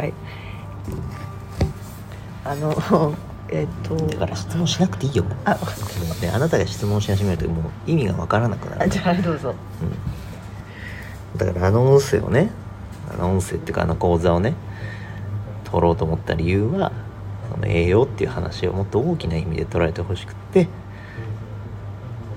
[0.00, 0.14] はい。
[2.42, 3.14] あの
[3.52, 3.96] えっと。
[3.96, 5.24] だから質問しなくていいよ。
[5.44, 5.50] あ。
[5.50, 5.56] も
[6.18, 8.82] うねあなたが質問し始めるともう意味がわからなくなる。
[8.84, 9.54] あじゃあどうぞ。
[9.82, 12.50] うん、だからあの音声をね
[13.12, 14.54] あの音声っていうかあの講座をね
[15.64, 16.92] 取ろうと思った理由は
[17.52, 20.66] その栄養っていう話をもっと大きな意味で捉えてほしくって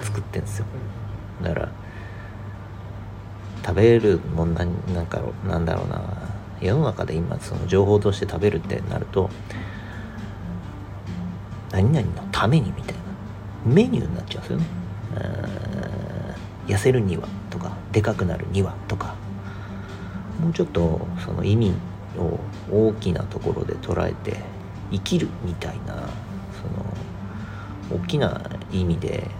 [0.00, 0.66] 作ってんですよ。
[1.40, 1.68] だから
[3.64, 6.33] 食べるもんなんなんかなんだろうな
[6.66, 9.30] 世の中で今その情報として食べるってなると
[11.72, 13.00] 何々のためにみたいな。
[13.66, 14.66] メニューになっちゃうんですよね。
[16.66, 19.14] 痩せるにはとかでかくなるにはとか。
[20.40, 21.72] もうちょっとその意味
[22.18, 22.38] を
[22.70, 24.36] 大きなところで捉えて
[24.90, 25.94] 生きるみたいな
[27.88, 28.40] その大きな
[28.72, 29.30] 意味で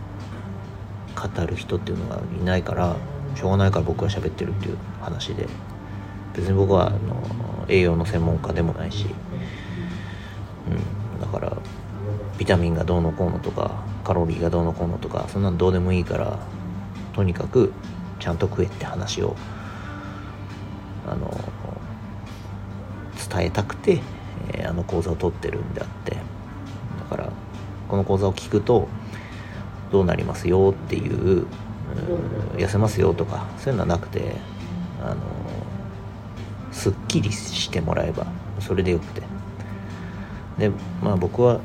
[1.14, 2.96] 語る人っていうのがいないから
[3.34, 5.48] しょうがないから僕は喋ってるっていう話で。
[6.34, 9.06] 別に僕はあの栄養の専門家でもないし、
[10.68, 11.56] うん、だから
[12.38, 16.38] ビタミンがどうのこうのとかカロリーがどうのこうのとかそんなのどうでもいいから
[17.14, 17.72] とにかく
[18.18, 19.36] ちゃんと食えって話を
[21.06, 21.30] あの
[23.30, 24.00] 伝えたくて、
[24.52, 27.32] えーあの講座を取ってるんであってだから
[27.88, 28.88] この講座を聞くと
[29.90, 31.46] どうなりますよっていう
[32.56, 34.36] 痩せますよとかそういうのはなくて
[35.02, 35.16] あの
[36.74, 38.26] すっきりしてもらえば
[38.60, 39.22] それでよくて。
[40.58, 40.70] で
[41.02, 41.60] まあ僕は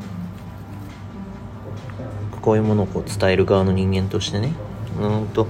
[2.41, 4.53] こういうものをこう伝える側の人間としてね
[4.99, 5.47] うんと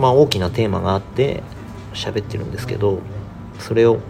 [0.00, 1.42] まあ大きなテーマがあって
[1.92, 3.00] 喋ってるんですけど
[3.58, 4.00] それを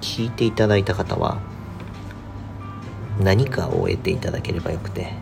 [0.00, 1.40] 聞いていただいた方は
[3.20, 5.12] 何かを得ていただければよくて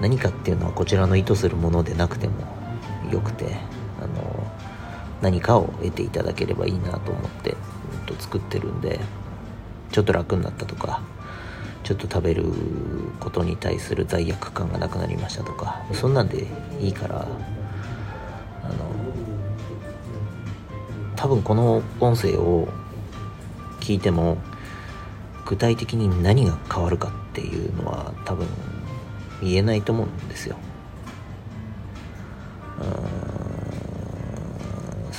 [0.00, 2.34] 何かっていうのはこちらの意図するものでなくても
[3.10, 3.56] よくて
[5.24, 9.00] 何かを得ていただければいいなと思って、うんと作ってるんで
[9.90, 11.02] ちょっと楽になったとか
[11.82, 12.44] ちょっと食べる
[13.20, 16.46] ことに対する罪悪感がなくなりましたとかそんなんで
[16.80, 17.26] いいから
[18.62, 18.74] あの
[21.16, 22.68] 多分この音声を
[23.80, 24.36] 聞いても
[25.46, 28.46] 具体的に何が変わるかっていうのは多分
[29.42, 30.56] 言えないと思うんですよ。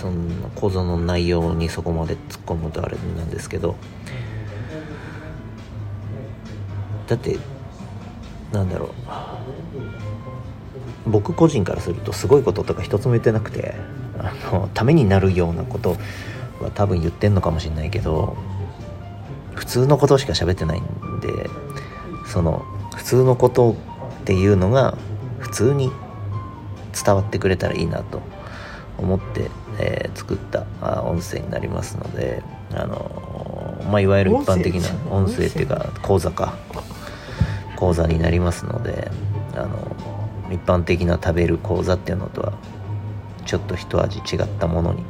[0.06, 3.76] その講座の内容にそこまで突っ込むとあれなんですけど
[7.08, 7.40] だって
[8.52, 8.90] なんだろう。
[11.08, 13.76] 僕個人からするとすごいこととか一つも言ってなくて
[14.18, 15.98] あのためになるようなこと
[16.60, 18.36] は多分言ってんのかもしれないけど
[19.54, 20.84] 普通のことしか喋ってないん
[21.20, 21.50] で
[22.26, 23.76] その普通のこと
[24.22, 24.98] っていうのが
[25.40, 25.92] 普通に
[27.06, 28.22] 伝わってくれたらいいなと。
[28.98, 32.42] 思って、えー作ったあ音声になりますので
[32.74, 36.54] あのまあいわゆる一般的な音声っていうか講座か。
[37.76, 39.12] 講座になりますので
[39.54, 39.96] あの
[40.50, 42.54] 一般的な食べる講座っていうのとは
[43.46, 45.04] ちょっと一味違ったものに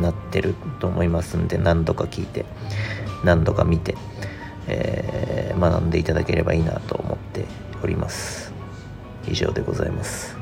[0.00, 2.46] なってると思いますんで何度か聞いて
[3.22, 3.96] 何度か見て、
[4.66, 7.44] えー学んでいただければいいなと思って
[7.82, 8.50] おります。
[9.28, 10.36] 以上でございます